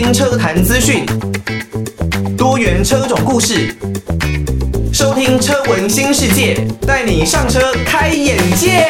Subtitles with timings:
[0.00, 1.04] 新车坛资讯，
[2.36, 3.74] 多元车种故事，
[4.92, 6.54] 收听车闻新世界，
[6.86, 8.86] 带你上车开眼界。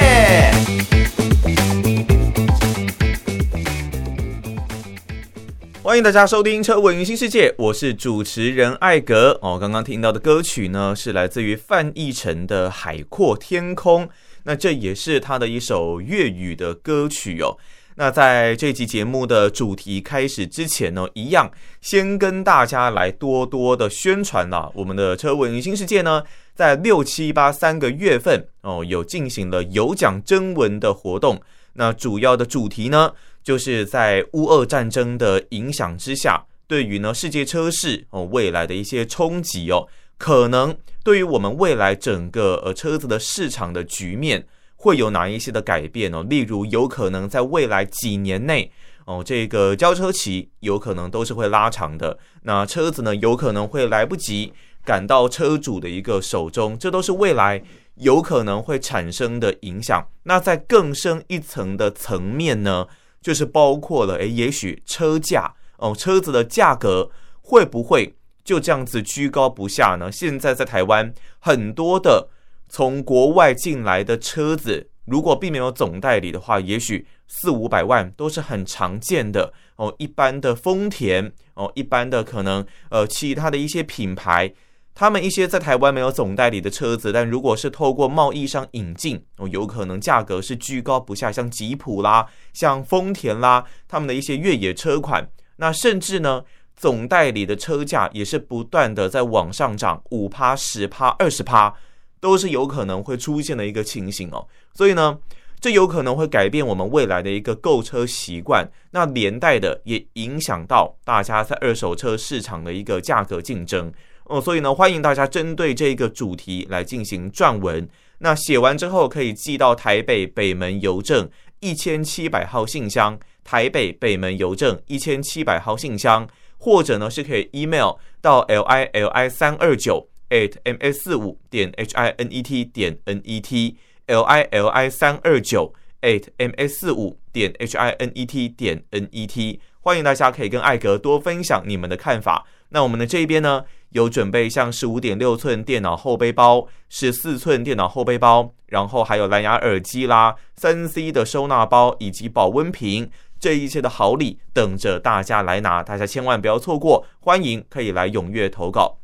[5.82, 9.56] 欢迎大家收听《车闻新世界》，我是主持人艾格哦。
[9.58, 14.04] 刚刚听到的歌曲呢，是来自于范逸臣的《海阔天空》，
[14.42, 17.56] 那这也是他的一首粤语的歌曲哦。
[18.00, 24.70] 那在这期节目的主题开始之前呢，一样先跟大家来多多的宣传啦。
[24.72, 26.22] 我们的车闻新世界呢，
[26.54, 31.42] 在六七八三个月份哦，有进行了有奖征文的活动。
[31.72, 44.46] 那主要的主题呢，就是在乌俄战争的影响之下，对于呢世界车市哦未来的一些冲击哦，可能对于我们未来整个呃车子的市场的局面。
[44.80, 46.22] 会有哪一些的改变哦？
[46.22, 48.70] 例如，有可能在未来几年内
[49.06, 52.16] 哦，这个交车期有可能都是会拉长的。
[52.42, 54.52] 那车子呢，有可能会来不及
[54.84, 57.60] 赶到车主的一个手中，这都是未来
[57.96, 60.06] 有可能会产生的影响。
[60.22, 62.86] 那在更深一层的层面呢，
[63.20, 67.10] 就是包括了，诶，也许车价哦，车子的价格
[67.42, 68.14] 会不会
[68.44, 70.12] 就这样子居高不下呢？
[70.12, 72.28] 现在在台湾很多的。
[72.68, 79.94] 从国外进来的车子，如果并没有总代理的话，也许四五百万都是很常见的哦。
[79.98, 84.52] 一般的丰田哦，一般的可能呃其他的一些品牌，
[84.94, 96.44] 他们一些在台湾没有总代理的车子，但如果是透过贸易商引进哦，有可能价格是居高不下，像吉普啦，像丰田啦，他们的一些越野车款，那甚至呢，
[96.76, 101.74] 总代理的车价也是不断的在往上涨，五趴、十趴、二十趴。
[102.20, 105.18] 都是有可能会出现的一个情形哦，所以呢，
[105.60, 113.92] 这有可能会改变我们未来的一个购车习惯，那连带的也影响到大家在二手车市场的一个价格竞争
[114.24, 121.28] 哦，所以呢，欢迎大家针对这个主题来进行撰文，那写完之后可以寄到台北北门邮政
[121.60, 130.08] 一千七百号信箱，台北北门邮政一千七百号信箱，或者呢是可以 email 到 l i l i 三二九。
[130.30, 134.88] At ms 四五点 h i n e t 点 n e t l i l i
[134.90, 135.72] 三二九
[136.02, 142.46] at ms 四五点 h i n e t 点 n e t，欢迎大家可以跟艾格多分享你们的看法。
[142.70, 157.06] 那我们的这一边呢，有准备像十五点六寸电脑后背包、十四寸电脑后背包，然后还有蓝牙耳机啦、三 C 的收纳包以及保温瓶，这一切的好礼等着大家来拿，大家千万不要错过。
[157.20, 158.98] 欢迎可以来踊跃投稿。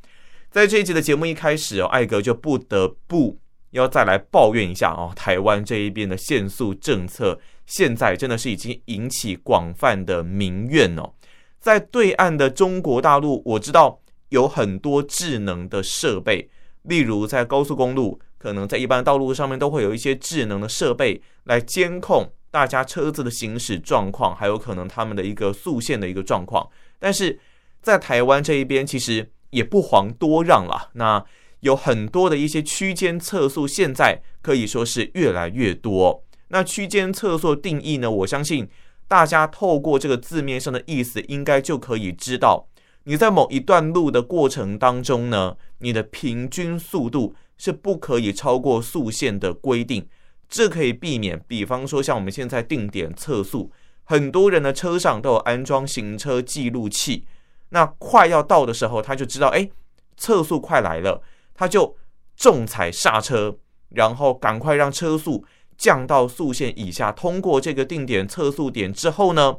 [0.54, 3.36] 在这一集的节目一开始哦，艾格就不得不
[3.72, 11.12] 要再来抱怨一下哦，台湾这一边的限速政策，现在真的是已经引起广泛的民怨哦。
[11.58, 13.98] 在对岸的中国大陆，我知道
[14.28, 16.48] 有很多智能的设备，
[16.82, 26.70] 例如在高速公路，可能在一般道路上面都会有一些智能的设备来监控大家车子的行驶状况，还有可能他们的一个速限的一个状况。
[27.00, 27.40] 但是
[27.82, 30.90] 在台湾这一边，其实也不遑多让了。
[30.94, 31.24] 那
[31.60, 36.22] 有很多的一些区间测速，现在可以说是越来越多。
[36.48, 38.10] 那区间测速定义呢？
[38.10, 38.68] 我相信
[39.08, 42.66] 大家透过这个字面上的意思，应该就可以知道，
[43.04, 50.06] 你在某一段路的过程当中呢，你的平均速度是不可以超过速限的规定。
[50.46, 53.72] 这可以避免，比方说像我们现在定点测速，
[54.04, 57.24] 很多人的车上都有安装行车记录器。
[57.74, 59.68] 那快要到的时候，他就知道，哎，
[60.16, 61.20] 测速快来了，
[61.52, 61.96] 他就
[62.36, 63.56] 重踩刹车，
[63.88, 65.44] 然后赶快让车速
[65.76, 67.10] 降到速限以下。
[67.10, 69.56] 通过这个定点测速点之后呢，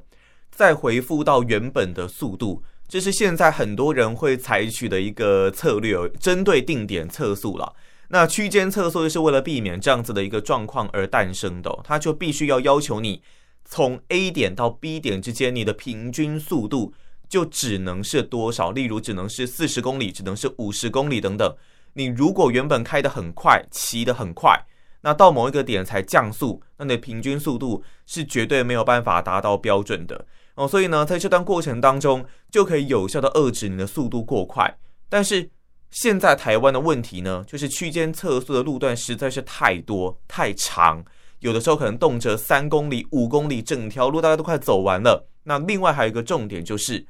[0.49, 2.63] 再回复到原本的速度。
[2.87, 7.73] 这是现在很多人会采取的一个策略，针对定点测速了。
[8.07, 13.21] 那区间测速就是为了避免这样子的一个状况而诞生的，它就必须要要求你
[13.65, 16.93] 从 A 点到 B 点之间，你的平均速度。
[17.35, 18.71] 就只能是多少？
[18.71, 21.53] 例如，只能是四十公里，只能是五十公里等等。
[21.91, 24.57] 你如果原本开得很快，骑得很快，
[25.01, 30.65] 那到某一个点才降速，那你的平均速度是绝对没有办法达到标准的哦。
[30.65, 34.73] 所以呢，在这段过程当中，就可以有效的遏制你的速度过快。
[35.09, 35.49] 但是
[35.91, 41.03] 现在台湾的问题呢，就是区间测速的路段实在是太多太长，
[41.39, 45.27] 有的时候可能动辄三公里、五公里，整条路大家都快走完了。
[45.43, 47.05] 那另外还有一个重点就是。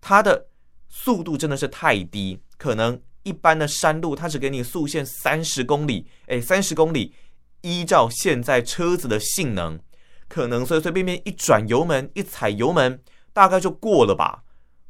[0.00, 0.48] 它的
[0.88, 7.12] 速度真的是太低，可能一般的山路它只给你速限三十公里，哎，三十公里，
[7.62, 9.78] 依照现在车子的性能，
[10.28, 13.02] 可能随随便便一转油门，一踩油门，
[13.32, 14.44] 大概就过了吧。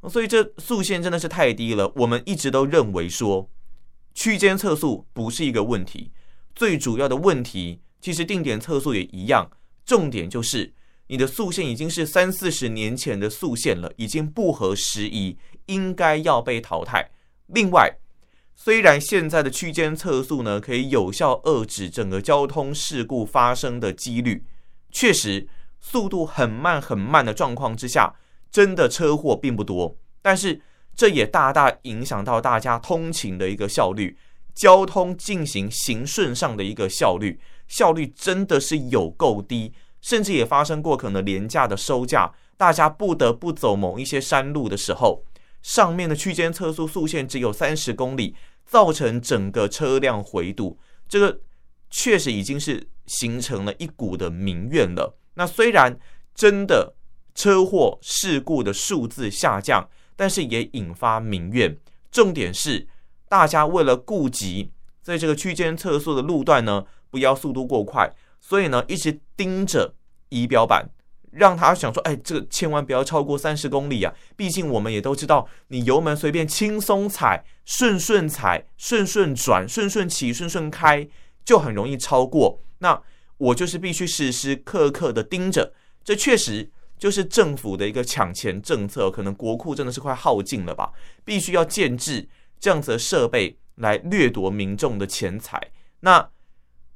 [0.08, 1.92] 所以这速限真的是太低了。
[1.96, 3.50] 我们一直都认为说，
[4.14, 6.12] 区间测速不是一个问题，
[6.54, 9.50] 最主要的问题其实定点测速也一样。
[9.84, 10.74] 重点就是
[11.08, 17.10] 你的速限已经是三四十年前的速限了，已经不合时宜，应该要被淘汰。
[17.46, 17.98] 另外，
[18.54, 24.44] 虽然现在的区间测速呢，可以有效遏制整个交通事故发生的几率，
[24.90, 25.48] 确实
[25.80, 28.14] 速度很慢很慢的状况之下，
[28.50, 29.96] 真的车祸并不多。
[30.20, 30.60] 但是
[30.94, 34.18] 这也大大影响到大家通勤的一个效率，
[34.54, 45.24] 交通进行行顺上的一个效率，效率真的是有够低，甚至也发生过可能廉价的收价，大家不得不走某一些山路的时候。
[45.60, 50.78] 上面的区间测速速限只有三十公里，造成整个车辆回堵，
[51.08, 51.40] 这个
[51.90, 55.18] 确实已经是形成了一股的民怨了。
[55.34, 55.98] 那虽然
[56.34, 56.94] 真的
[57.34, 61.76] 车祸事故的数字下降，但是也引发民怨。
[62.10, 62.86] 重点是
[63.28, 64.70] 大家为了顾及
[65.02, 68.14] 在这个区间测速的路段呢，不要速度过快，
[68.48, 69.94] 所以呢一直盯着
[70.30, 70.88] 仪表板。
[71.30, 74.12] 让他想说，哎，这个千万不要超过三十公里啊！
[74.34, 81.06] 毕竟我们也都知道，你油门随便轻松踩、顺顺踩、顺顺转、顺顺起、顺顺开，
[81.44, 82.58] 就很容易超过。
[82.78, 83.02] 那
[83.36, 90.90] 我就是必须时时刻刻的盯着，这确实就是政府的一个抢钱政策，可能国库真的是快耗尽了吧？
[91.26, 92.26] 必须要建制
[92.58, 95.60] 这样子的设备来掠夺民众的钱财。
[96.00, 96.30] 那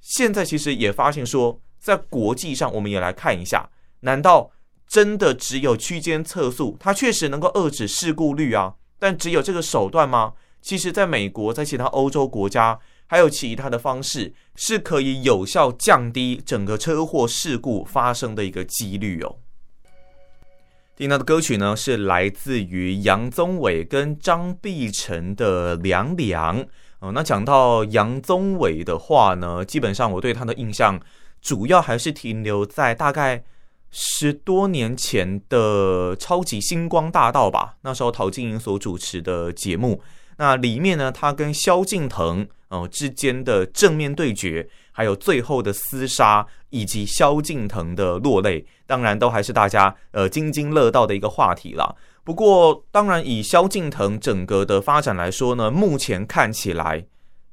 [0.02, 3.70] 现在其实也发现说，在国际上，我们也来看一下。
[4.00, 4.50] 难道
[4.86, 8.74] 真的只有区间测速，它确实能够遏制事故率啊？
[8.98, 10.34] 但只有这个手段吗？
[10.60, 19.38] 其实，在美国，在其他欧洲国家，还有其他的方式，是可以有效降低整个车祸事故发生的一个几率哦。
[20.94, 26.60] 听到的歌曲呢，是来自于杨宗纬跟张碧晨的《凉凉》
[27.02, 27.12] 哦。
[27.12, 30.98] 那讲到杨宗纬的话呢，基本上我对他的印象，
[31.42, 33.44] 主要还是停留在大概。
[33.94, 40.00] 十多年前的《超级星光大道》吧，那时候陶晶莹所主持的节目，
[40.38, 51.94] 那里面呢，他跟萧敬腾哦、之间的正面对决，还有最后的厮杀，以及萧敬腾的落泪，当然都还是大家呃津津乐道的一个话题啦。
[52.24, 57.04] 不过，当然以萧敬腾整个的发展来说呢，目前看起来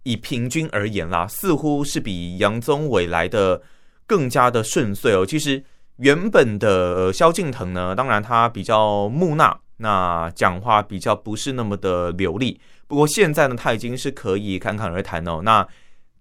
[0.03, 3.61] 以平均而言啦，似乎是比杨宗纬来的
[4.05, 5.25] 更加的顺遂哦。
[5.25, 5.63] 其实。
[6.01, 12.57] 原本的萧敬腾呢，当然他比较木讷，那讲话比较不是那么的流利。
[12.87, 15.41] 不过现在呢，他已经是可以侃侃而谈哦。
[15.43, 15.67] 那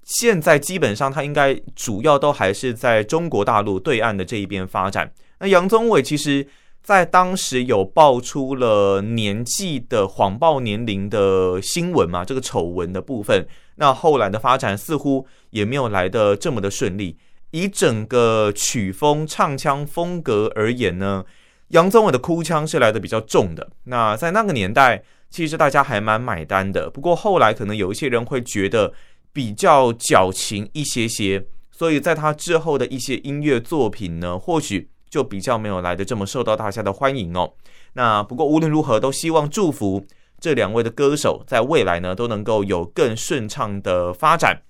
[0.03, 5.13] 现在基本上他应该主要都还是在中国大陆对岸的这一边发展。
[5.39, 6.45] 那杨宗纬其实，
[6.83, 13.47] 在当时有爆出了年纪的谎报年龄的新闻嘛，这个丑闻的部分，
[13.77, 17.19] 那后来的发展似乎也没有来得这么的顺利。
[17.51, 21.25] 以整个曲风、唱腔风格而言呢，
[21.69, 23.71] 杨宗纬的哭腔是来的比较重的。
[23.85, 26.91] 那在那个年代，其实大家还蛮买单的。
[26.91, 28.93] 不过后来可能有一些人会觉得
[29.33, 37.53] 比较矫情一些些，所以在他之后的一些音乐作品呢，或许就比较没有来的这么受到大家的欢迎哦。
[37.95, 40.07] 那不过无论如何，都希望祝福
[40.41, 44.63] 这两位的歌手在未来呢，都能够有更顺畅的发展。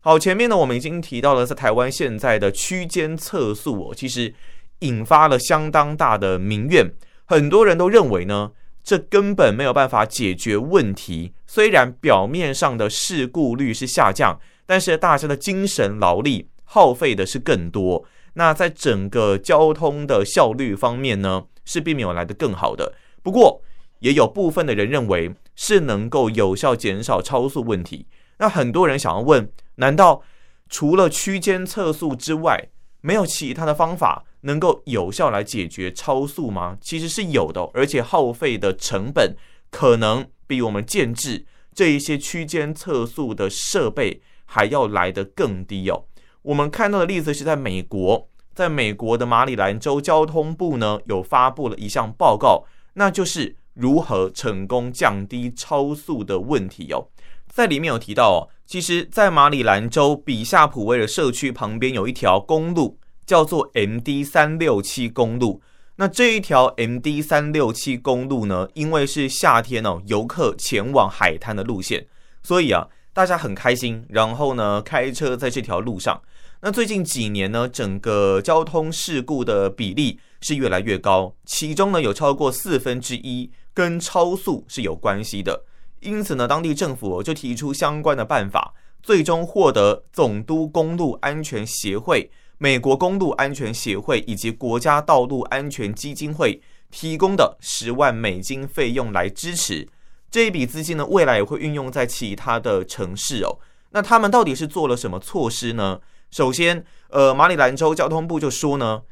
[0.00, 4.34] 好，前面呢，我们已经提到了在台湾现在的区间测速哦，其实
[4.80, 6.90] 引发了相当大的民怨。
[7.24, 8.50] 很多人都认为呢，
[8.82, 11.32] 这根本没有办法解决问题。
[11.46, 18.04] 虽然表面上的事故率是下降，但是大家的精神劳力耗费的是更多。
[18.34, 22.94] 那在整个交通的效率方面呢，是并没有来得更好的。
[23.22, 23.62] 不过，
[24.00, 28.06] 也有部分的人认为是能够有效减少超速问题。
[28.38, 29.50] 那很多人想要问。
[29.76, 30.22] 难道
[30.68, 32.68] 除了区间测速之外，
[33.00, 36.76] 没有其他的方法能够有效来解决超速吗？
[36.80, 39.34] 其实是有的，而且耗费的成本
[39.70, 46.04] 可能比我们建置这一些区间测速的设备还要来得更低哦。
[46.42, 57.08] 我们看到的例子是在美国，在美国的马里兰州交通部呢，有发布了一项报告，那就是如何成功降低超速的问题哦。
[57.48, 65.60] 在里面有提到哦，其实，在马里兰州比夏普威的社区旁边有一条公路，叫做 MD 三六七公路。
[65.96, 72.06] 那这一条 MD 三六七公路呢，因为是夏天哦，游客前往海滩的路线，
[72.42, 74.04] 所以啊，大家很开心。
[74.08, 76.20] 然后呢，开车在这条路上。
[76.60, 85.64] 那最近几年呢，整个交通事故的比例是越来越高，其中呢，有超过四分之一跟超速是有关系的。
[86.00, 96.60] 因此呢，当地政府就提出相关的办法，最终获得总督公路安全协会、美国公路安全协会以及国家道路安全基金会
[96.92, 99.88] 提供的十万美金费用来支持。
[100.32, 103.58] 这一笔资金呢，未来也会运用在其他的城市哦。
[103.90, 106.00] 那他们到底是做了什么措施呢？
[106.30, 109.02] 首先，呃，马里兰州交通部就说呢，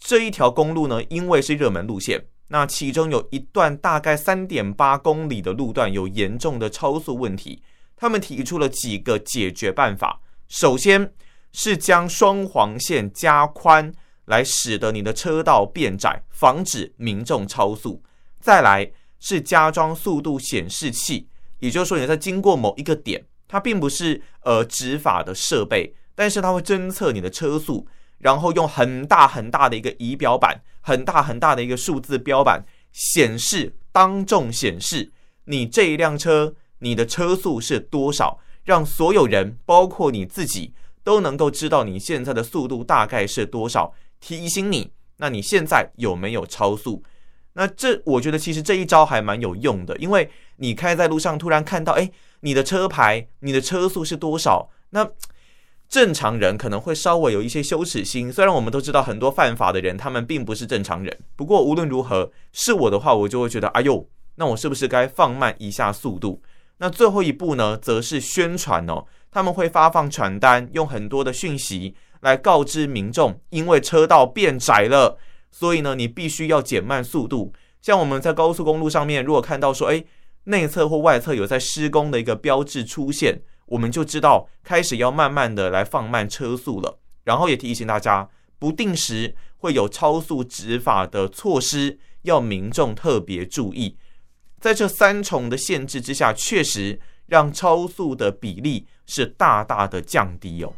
[0.00, 2.26] 这一条公路呢，因为是热门路线。
[2.48, 7.62] 那其中有一段大概三点八公里的路段有严重的超速问题，
[7.94, 10.20] 他们提出了几个解决办法。
[10.48, 11.14] 首先
[11.52, 13.92] 是将双黄线加宽，
[14.24, 18.02] 来使得你的车道变窄，防止民众超速。
[18.40, 18.90] 再来
[19.24, 21.26] 是加装速度显示器，
[21.60, 27.88] 也就是说你在经过某一个点，它并不是呃执法的设备，但是它会侦测你的车速。
[28.18, 35.10] 然后用很大很大的一个仪表板，很大很大的一个数字标板显示，当众显示
[35.46, 47.02] 你这一辆车，你的车速是多少，让所有人，包括你自己，都能够知道你现在的速度大概是多少，提醒你，那你现在有没有超速？
[47.54, 54.70] 那这我觉得其实这一招还蛮有用的，因为你开在路上突然看到，哎，你的车牌，你的车速是多少？
[54.90, 55.10] 那。
[55.86, 66.42] 正常人可能会稍微有一些羞耻心，虽然我们都知道很多犯法的人他们并不是正常人，不过无论如何，是我的话，我就会觉得，哎呦，那我是不是该放慢一下速度？
[66.78, 75.16] 那最后一步呢，则是宣传哦，他们会发放传单，用很多的讯息来告知民众，因为车道变窄了，
[75.56, 77.52] 所以呢，你必须要减慢速度。
[77.80, 80.04] 像我们在高速公路上面，如果看到说，哎，
[80.46, 83.40] 内侧或外侧有在施工的一个标志出现。
[83.66, 93.96] 我们就知道开始要慢慢的来放慢车速了，然后也提醒大家，不定时会有超速执法的措施，要民众特别注意。
[94.58, 100.72] 在这三重的限制之下，确实让超速的比例是大大的降低哦。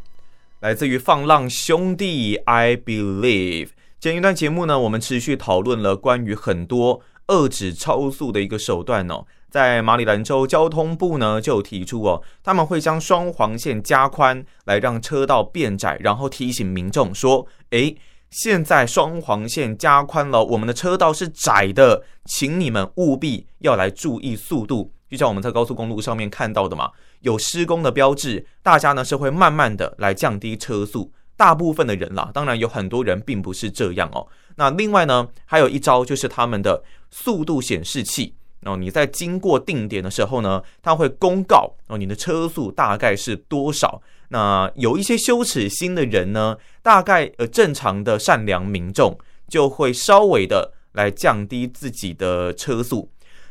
[0.60, 3.70] 来自于放浪兄弟，I believe。
[3.98, 9.24] 前一段节目呢，我们持续讨论了关于很多遏制超速的一个手段哦。
[9.48, 17.96] 在马里兰州交通部呢，就提出哦，他们会将双黄线加宽，来让车道变窄，然后提醒民众说：“诶，
[18.28, 31.10] 现在双黄线加宽了，我们的车道是窄的，请你们务必要来注意速度。”就像我们在高速公路上面看到的嘛，有施工的标志，大家呢是会慢慢的来降低车速。
[31.36, 34.26] 大部分的人啦，当然有很多人并不是这样哦。
[34.56, 38.34] 那另外呢，还有一招就是他们的速度显示器。
[38.62, 44.02] 哦，你在经过定点的时候呢，它会公告哦，你的车速大概是多少？
[44.30, 49.16] 那有一些羞耻心的人呢，大概呃正常的善良民众
[49.46, 53.08] 就会稍微的来降低自己的车速。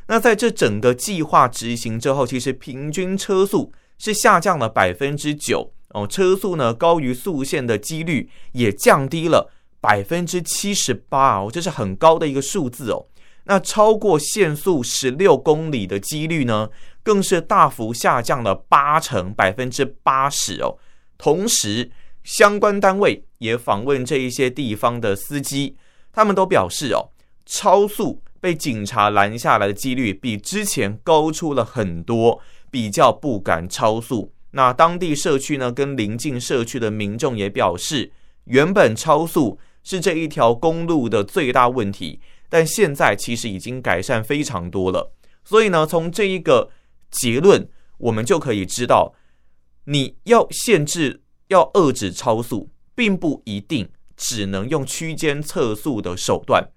[0.07, 9.49] 那在这整个计划执行之后，其实平均车速是下降了百分之九哦，车速呢高于速限的几率也降低了
[9.79, 13.07] 百分之七十八哦，这是很高的一个数字哦。
[13.45, 16.69] 那超过限速十六公里的几率呢，
[17.01, 20.77] 更是大幅下降了八成，百分之八十哦。
[21.17, 21.89] 同时，
[22.23, 25.77] 相关单位也访问这一些地方的司机，
[26.11, 27.11] 他们都表示哦，
[27.45, 34.33] 超速被警察拦下来的几率比之前高出了很多，比较不敢超速。
[34.55, 38.13] 那当地社区呢，跟邻近社区的民众也表示，
[38.45, 42.21] 原本超速是这一条公路的最大问题。
[42.47, 45.11] 但现在其实已经改善非常多了，
[45.43, 46.69] 所以呢，从这一个
[47.11, 49.13] 结论，我们就可以知道，
[49.85, 56.69] 你要限制、要遏制超速，并不一定只能用区间测速的手段。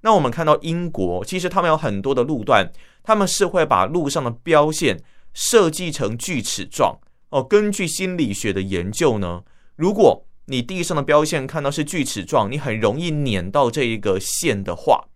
[0.00, 5.02] 那我们看到英国，其实他们有很多的路段，他们是会把路上的标线
[5.34, 6.98] 设计成锯齿状
[7.30, 7.42] 哦。
[7.42, 9.42] 根据心理学的研究呢，
[9.76, 15.08] 如果你地上的标线看到是锯齿状，你很容易碾到这一个线的话，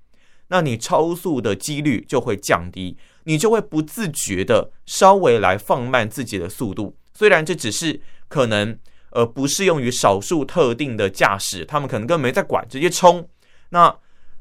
[0.49, 6.97] 那你超速的几率就会降低，你就会不自觉的稍微来放慢自己的速度。
[7.15, 8.77] 虽然这只是可能，
[9.11, 13.29] 呃，不适用于少数特定的驾驶，他们可能根本没在管，直接冲。
[13.69, 13.97] 那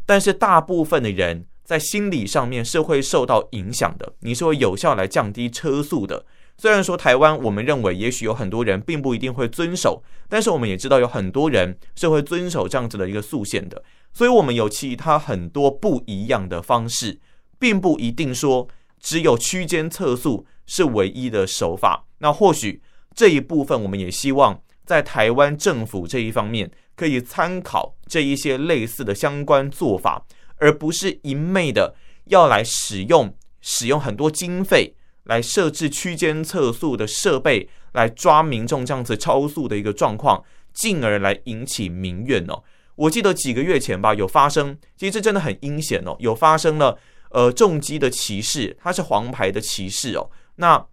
[0.07, 6.25] 但是大部分的人在心理上面是会受到影响的，你是会有效来降低车速的。
[6.61, 13.81] 虽然说台湾，我们认为也许有很多人并不一定会遵守，但是我们也知道有很多人是会遵守这样子的一个速限的。
[14.11, 17.17] 所以，我们有其他很多不一样的方式，
[17.57, 18.67] 并不一定说
[18.99, 22.05] 只有区间测速是唯一的手法。
[22.17, 22.81] 那或许
[23.15, 30.25] 这一部分，我们也希望在台湾政府这一方面可以参考这一些类似的相关做法，
[30.57, 34.93] 而不是一昧的要来使用使用很多经费
[35.29, 40.43] 来设置区间测速的设备，来抓民众这样子超速的一个状况，
[40.73, 42.61] 进而来引起民怨哦。
[42.95, 46.97] 我记得几个月前吧，有发生，其实这真的很阴险哦，有发生了
[47.29, 50.85] 呃重机的骑士，他是黄牌的骑士哦，那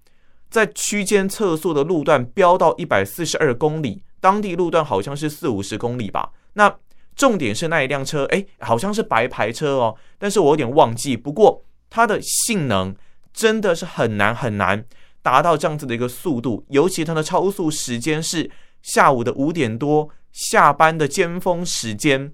[0.48, 6.76] 在区间测速的路段飙到一百四十二公里，当地路段好像是四五十公里吧，那。
[7.16, 11.16] 重点是那一辆车，哎，好像是白牌车哦，但是我有点忘记。
[11.16, 12.94] 不过它的性能
[13.36, 14.82] 真的是很难很难
[15.20, 18.50] 达到这样子的一个速度，尤其它的超速时间是
[18.80, 22.32] 下午的五点多，下班的尖峰时间，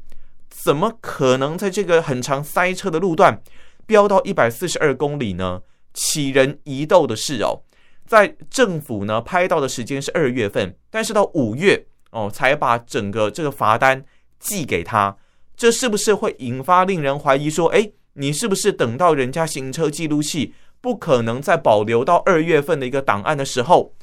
[0.49, 3.43] 怎么可能在这个很长塞车的路段
[3.85, 5.63] 飙到一百四十二公里呢？
[5.93, 7.65] 启人疑窦的是哦，
[8.07, 14.05] 在政府呢拍到的时间是二月份，但是到五月哦才把整个这个罚单。
[14.43, 15.17] 寄给他，
[15.55, 23.95] 这是不是会引发令人怀疑说，哎，你是不是等到人家行车记录器不可能再保留到二月份的一个档案的时候，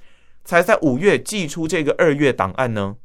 [0.43, 2.95] 才在五月寄出这个二月档案呢？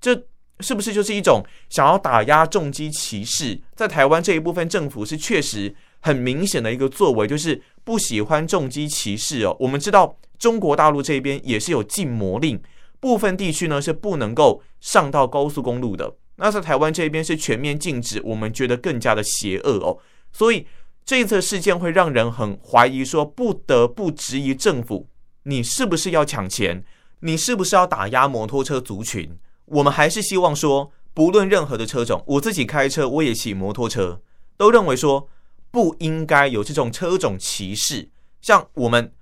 [0.00, 0.24] 这
[0.58, 3.60] 是不是就是一种想要打压重击骑士？
[3.76, 9.56] 在台湾这一部分政府是确实很明显的一个作为，就是不喜欢重击骑士哦。
[9.60, 12.60] 我们知道中国大陆这边也是有禁摩令，
[12.98, 16.14] 部分地区呢是不能够上到高速公路的。
[16.36, 19.98] 那在台湾这边是全面禁止，我们觉得更加的邪恶哦。
[20.32, 20.66] 所以
[21.10, 25.08] 这一次事件会让人很怀疑，说不得不质疑政府，
[25.42, 26.84] 你是不是要抢钱？
[27.18, 29.36] 你是不是要打压摩托车族群？
[29.64, 34.20] 我们还是希望说，不论任何的车种，我自己开车，我也骑摩托车，
[34.56, 35.28] 都认为说
[35.72, 38.08] 不应该有这种车种歧视。
[38.40, 39.12] 像我们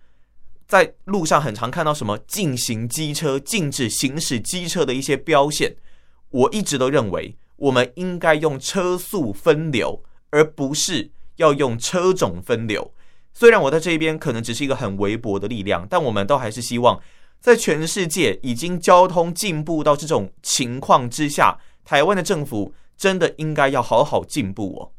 [0.66, 5.74] 在路上很常看到什么禁行机车、禁止行驶机车的一些标线。
[6.28, 12.92] 我一直都认为，我们应该用车速分流，而不是要用车种分流。
[13.34, 17.00] 虽然我在这边可能只是一个很微薄的力量，但我们都还是希望，
[17.40, 24.92] 在全世界已经交通进步到这种情况之下，台湾的政府真的应该要好好进步哦。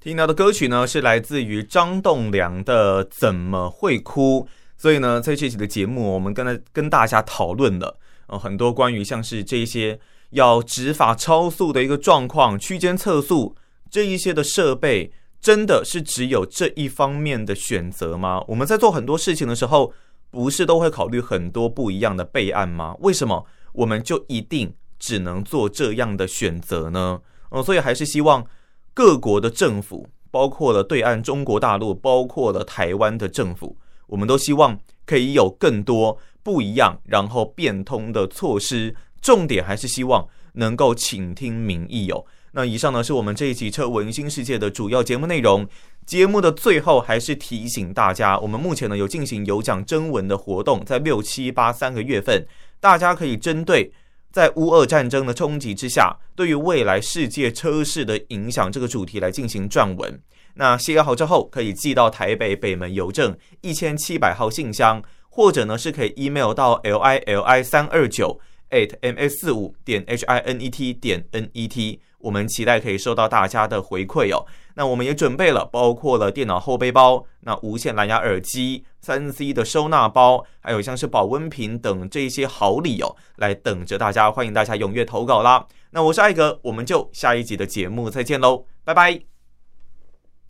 [0.00, 4.42] 听到的歌曲呢，是来自于张栋梁的《怎么会哭》。
[4.76, 7.98] 所以呢，在这期的节目，我们跟跟大家讨论了。
[8.26, 9.98] 呃，很多关于像是这些
[10.30, 13.56] 要执法超速的一个状况，区间测速
[13.94, 18.42] 这一些的设备，真的是只有这一方面的选择吗？
[18.48, 19.92] 我们在做很多事情的时候，
[20.32, 22.96] 不是都会考虑很多不一样的备案吗？
[22.98, 27.20] 为什么我们就一定只能做这样的选择呢？
[27.50, 28.44] 呃，所以还是希望
[28.92, 33.78] 各国的政府，包括了对岸中国大陆，包括了台湾的政府，
[34.08, 34.76] 我们都希望
[35.06, 36.18] 可以有更多。
[36.42, 42.26] 不一样，然后变通的措施，重点还是希望能够倾听民意哦。
[42.54, 45.66] 那以上呢，是我们这一期《车文新世界》的主要节目内容。
[46.06, 52.46] 节目的最后，还是提醒大家，我们目前呢有进行有奖征文的活动，在六七八三个月份，
[52.78, 53.92] 大家可以针对
[54.30, 60.20] 在乌俄战争的冲击之下，对于未来世界车市的影响这个主题来进行撰文。
[60.54, 65.02] 那写好之后，可以寄到台北北门邮政一千七百号信箱。
[65.36, 68.38] 或者呢，是可以 email 到 l i l i 三二九
[68.70, 74.44] at m s 四五点 h i n e t 点 n e t，我们期待可以收到大家的回馈哦。
[74.74, 85.66] 那我们也准备了，包括了电脑后背包、那无线蓝牙耳机、三 C 的收纳包，还有像是保温瓶等这些好礼哦，来等着大家，欢迎大家踊跃投稿啦。
[85.90, 89.33] 那我是艾格，我们就下一集的节目再见喽，拜拜。